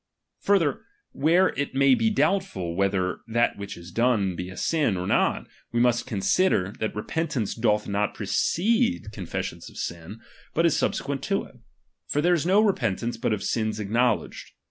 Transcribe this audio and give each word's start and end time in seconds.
Further, 0.39 0.81
where 1.11 1.49
it 1.49 1.75
may 1.75 1.93
be 1.93 2.09
doubtful 2.09 2.75
whether 2.75 3.19
that 3.27 3.55
which 3.59 3.77
is 3.77 3.91
done 3.91 4.35
be 4.35 4.49
a 4.49 4.57
sin 4.57 4.97
or 4.97 5.05
not, 5.05 5.45
we 5.71 5.79
must 5.79 6.07
consider, 6.07 6.73
that 6.79 6.95
repentance 6.95 7.53
doth 7.53 7.87
not 7.87 8.15
precede 8.15 9.11
confession 9.11 9.59
of 9.59 9.77
sins, 9.77 10.17
but 10.55 10.65
is 10.65 10.75
subsequent 10.75 11.21
to 11.25 11.43
it: 11.43 11.59
for 12.07 12.19
there 12.19 12.33
is 12.33 12.47
no 12.47 12.61
repentance 12.61 13.15
but 13.15 13.31
of 13.31 13.43
sins 13.43 13.79
acknow 13.79 14.21
ledged. 14.21 14.49